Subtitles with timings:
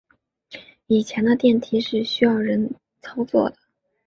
[0.87, 3.55] 以前的电梯是需要人操作的。